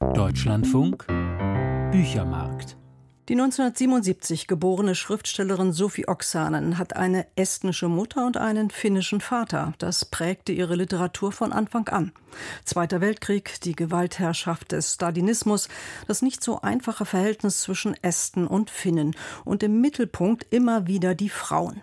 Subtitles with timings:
[0.00, 1.06] Deutschlandfunk
[1.90, 2.76] Büchermarkt
[3.28, 9.74] die 1977 geborene Schriftstellerin Sophie Oksanen hat eine estnische Mutter und einen finnischen Vater.
[9.76, 12.12] Das prägte ihre Literatur von Anfang an.
[12.64, 15.68] Zweiter Weltkrieg, die Gewaltherrschaft des Stalinismus,
[16.06, 21.28] das nicht so einfache Verhältnis zwischen Esten und Finnen und im Mittelpunkt immer wieder die
[21.28, 21.82] Frauen.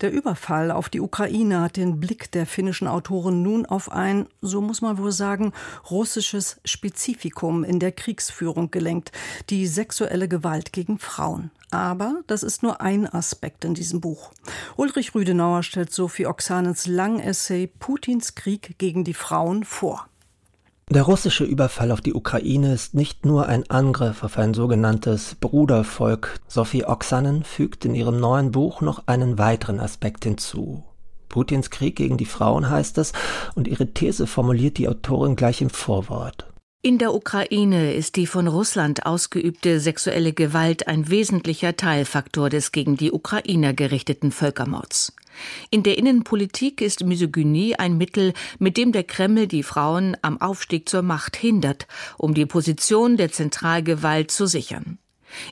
[0.00, 4.60] Der Überfall auf die Ukraine hat den Blick der finnischen Autoren nun auf ein, so
[4.60, 5.52] muss man wohl sagen,
[5.90, 9.12] russisches Spezifikum in der Kriegsführung gelenkt,
[9.50, 11.50] die sexuelle Gewalt gegen Frauen.
[11.70, 14.32] Aber das ist nur ein Aspekt in diesem Buch.
[14.76, 20.06] Ulrich Rüdenauer stellt Sophie Oksanens Langessay Putins Krieg gegen die Frauen vor.
[20.90, 26.38] Der russische Überfall auf die Ukraine ist nicht nur ein Angriff auf ein sogenanntes Brudervolk.
[26.48, 30.84] Sophie Oksanen fügt in ihrem neuen Buch noch einen weiteren Aspekt hinzu.
[31.28, 33.12] Putins Krieg gegen die Frauen heißt es,
[33.54, 36.46] und ihre These formuliert die Autorin gleich im Vorwort.
[36.84, 42.96] In der Ukraine ist die von Russland ausgeübte sexuelle Gewalt ein wesentlicher Teilfaktor des gegen
[42.96, 45.14] die Ukrainer gerichteten Völkermords.
[45.70, 50.88] In der Innenpolitik ist Misogynie ein Mittel, mit dem der Kreml die Frauen am Aufstieg
[50.88, 51.86] zur Macht hindert,
[52.18, 54.98] um die Position der Zentralgewalt zu sichern.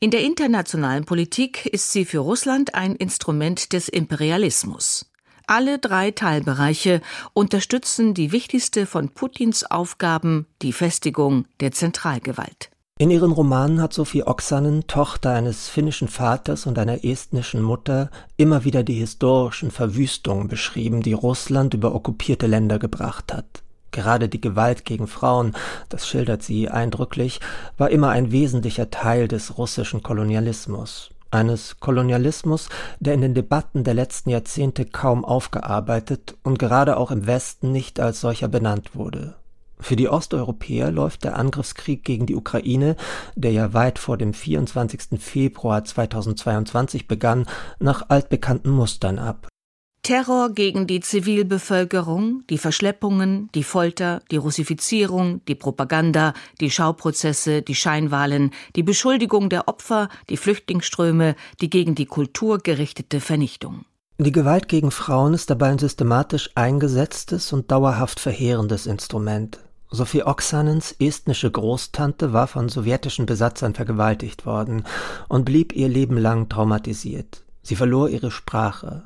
[0.00, 5.10] In der internationalen Politik ist sie für Russland ein Instrument des Imperialismus.
[5.46, 7.00] Alle drei Teilbereiche
[7.32, 12.70] unterstützen die wichtigste von Putins Aufgaben, die Festigung der Zentralgewalt.
[12.98, 18.64] In ihren Romanen hat Sophie Oksanen, Tochter eines finnischen Vaters und einer estnischen Mutter, immer
[18.64, 23.62] wieder die historischen Verwüstungen beschrieben, die Russland über okkupierte Länder gebracht hat.
[23.90, 25.54] Gerade die Gewalt gegen Frauen,
[25.90, 27.40] das schildert sie eindrücklich,
[27.76, 31.10] war immer ein wesentlicher Teil des russischen Kolonialismus.
[31.30, 37.26] Eines Kolonialismus, der in den Debatten der letzten Jahrzehnte kaum aufgearbeitet und gerade auch im
[37.26, 39.34] Westen nicht als solcher benannt wurde.
[39.78, 42.96] Für die Osteuropäer läuft der Angriffskrieg gegen die Ukraine,
[43.34, 45.20] der ja weit vor dem 24.
[45.20, 47.46] Februar 2022 begann,
[47.78, 49.48] nach altbekannten Mustern ab.
[50.06, 57.74] Terror gegen die Zivilbevölkerung, die Verschleppungen, die Folter, die Russifizierung, die Propaganda, die Schauprozesse, die
[57.74, 63.84] Scheinwahlen, die Beschuldigung der Opfer, die Flüchtlingsströme, die gegen die Kultur gerichtete Vernichtung.
[64.18, 69.58] Die Gewalt gegen Frauen ist dabei ein systematisch eingesetztes und dauerhaft verheerendes Instrument.
[69.90, 74.84] Sophie Oksanens estnische Großtante war von sowjetischen Besatzern vergewaltigt worden
[75.28, 77.44] und blieb ihr Leben lang traumatisiert.
[77.62, 79.04] Sie verlor ihre Sprache.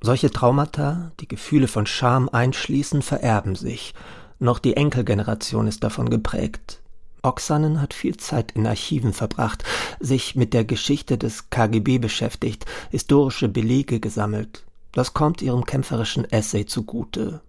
[0.00, 3.94] Solche Traumata, die Gefühle von Scham einschließen, vererben sich.
[4.38, 6.80] Noch die Enkelgeneration ist davon geprägt.
[7.22, 9.62] Oksanen hat viel Zeit in Archiven verbracht,
[10.00, 14.64] sich mit der Geschichte des KGB beschäftigt, historische Belege gesammelt.
[14.90, 17.40] Das kommt ihrem kämpferischen Essay zugute.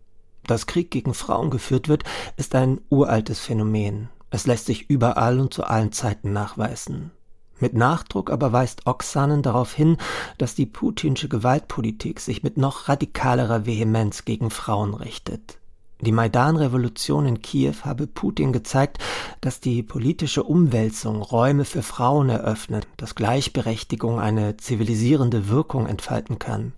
[0.48, 2.04] Dass Krieg gegen Frauen geführt wird,
[2.38, 4.10] ist ein uraltes Phänomen.
[4.30, 7.12] Es lässt sich überall und zu allen Zeiten nachweisen.
[7.60, 9.98] Mit Nachdruck aber weist Oksanen darauf hin,
[10.38, 15.60] dass die putinsche Gewaltpolitik sich mit noch radikalerer Vehemenz gegen Frauen richtet.
[16.02, 18.98] Die Maidan-Revolution in Kiew habe Putin gezeigt,
[19.40, 26.74] dass die politische Umwälzung Räume für Frauen eröffnet, dass Gleichberechtigung eine zivilisierende Wirkung entfalten kann.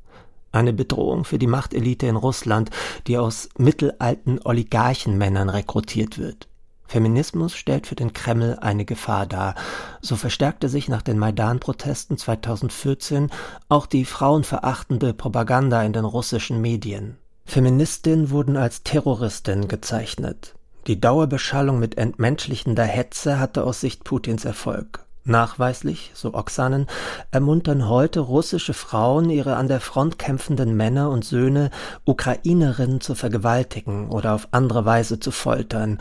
[0.56, 2.70] Eine Bedrohung für die Machtelite in Russland,
[3.08, 6.48] die aus mittelalten Oligarchenmännern rekrutiert wird.
[6.88, 9.56] Feminismus stellt für den Kreml eine Gefahr dar.
[10.00, 13.32] So verstärkte sich nach den Maidan-Protesten 2014
[13.68, 17.18] auch die frauenverachtende Propaganda in den russischen Medien.
[17.44, 20.56] Feministinnen wurden als Terroristinnen gezeichnet.
[20.88, 25.05] Die Dauerbeschallung mit entmenschlichender Hetze hatte aus Sicht Putins Erfolg.
[25.28, 26.86] Nachweislich, so Oksanen,
[27.32, 31.72] ermuntern heute russische Frauen ihre an der Front kämpfenden Männer und Söhne,
[32.06, 36.00] Ukrainerinnen zu vergewaltigen oder auf andere Weise zu foltern,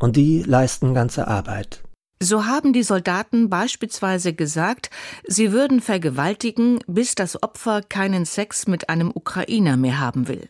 [0.00, 1.84] und die leisten ganze Arbeit.
[2.20, 4.90] So haben die Soldaten beispielsweise gesagt,
[5.26, 10.48] sie würden vergewaltigen, bis das Opfer keinen Sex mit einem Ukrainer mehr haben will.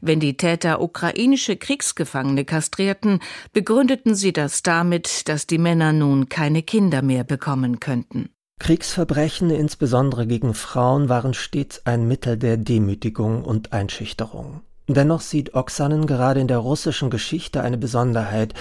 [0.00, 3.20] Wenn die Täter ukrainische Kriegsgefangene kastrierten,
[3.52, 8.30] begründeten sie das damit, dass die Männer nun keine Kinder mehr bekommen könnten.
[8.58, 14.62] Kriegsverbrechen, insbesondere gegen Frauen, waren stets ein Mittel der Demütigung und Einschüchterung.
[14.88, 18.54] Dennoch sieht Oksanen gerade in der russischen Geschichte eine Besonderheit,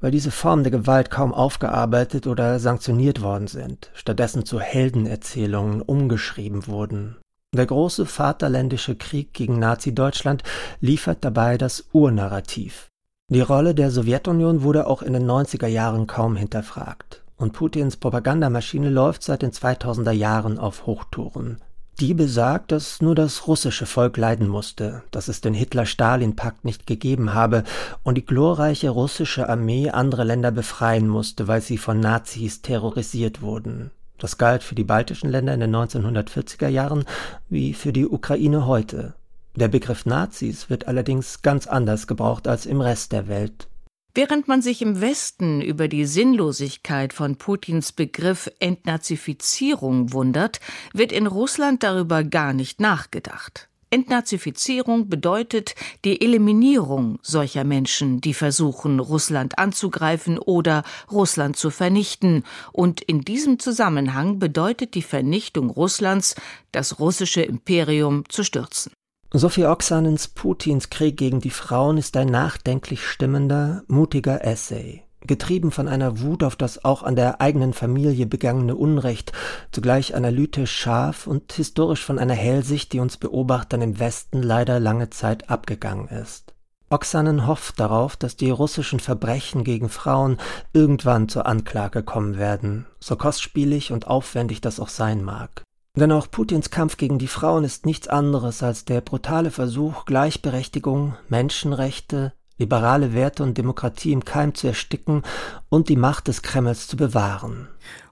[0.00, 6.68] weil diese Formen der Gewalt kaum aufgearbeitet oder sanktioniert worden sind, stattdessen zu Heldenerzählungen umgeschrieben
[6.68, 7.16] wurden.
[7.54, 10.42] Der große Vaterländische Krieg gegen Nazi-Deutschland
[10.80, 12.88] liefert dabei das Urnarrativ.
[13.28, 17.22] Die Rolle der Sowjetunion wurde auch in den 90er Jahren kaum hinterfragt.
[17.36, 21.58] Und Putins Propagandamaschine läuft seit den 2000er Jahren auf Hochtouren.
[22.00, 27.34] Die besagt, dass nur das russische Volk leiden musste, dass es den Hitler-Stalin-Pakt nicht gegeben
[27.34, 27.64] habe
[28.02, 33.90] und die glorreiche russische Armee andere Länder befreien musste, weil sie von Nazis terrorisiert wurden.
[34.22, 37.06] Das galt für die baltischen Länder in den 1940er Jahren
[37.48, 39.14] wie für die Ukraine heute.
[39.56, 43.66] Der Begriff Nazis wird allerdings ganz anders gebraucht als im Rest der Welt.
[44.14, 50.60] Während man sich im Westen über die Sinnlosigkeit von Putins Begriff Entnazifizierung wundert,
[50.92, 53.70] wird in Russland darüber gar nicht nachgedacht.
[53.92, 55.74] Entnazifizierung bedeutet
[56.04, 62.44] die Eliminierung solcher Menschen, die versuchen, Russland anzugreifen oder Russland zu vernichten.
[62.72, 66.34] Und in diesem Zusammenhang bedeutet die Vernichtung Russlands,
[66.72, 68.92] das russische Imperium zu stürzen.
[69.34, 75.88] Sophie Oksanens Putins Krieg gegen die Frauen ist ein nachdenklich stimmender, mutiger Essay, getrieben von
[75.88, 79.32] einer Wut auf das auch an der eigenen Familie begangene Unrecht,
[79.70, 85.10] zugleich analytisch scharf und historisch von einer Hellsicht, die uns Beobachtern im Westen leider lange
[85.10, 86.52] Zeit abgegangen ist.
[86.92, 90.36] Oksanen hofft darauf, dass die russischen Verbrechen gegen Frauen
[90.74, 95.62] irgendwann zur Anklage kommen werden, so kostspielig und aufwendig das auch sein mag.
[95.96, 101.16] Denn auch Putins Kampf gegen die Frauen ist nichts anderes als der brutale Versuch, Gleichberechtigung,
[101.28, 105.22] Menschenrechte, liberale Werte und Demokratie im Keim zu ersticken
[105.68, 107.68] und die Macht des Kremls zu bewahren.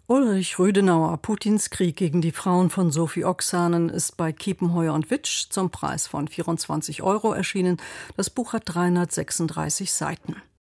[0.09, 5.47] Ulrich Rüdenauer, Putins Krieg gegen die Frauen von Sophie Oksanen ist bei Kiepenheuer und Witsch
[5.51, 7.77] zum Preis von 24 Euro erschienen.
[8.17, 10.35] Das Buch hat 336 Seiten.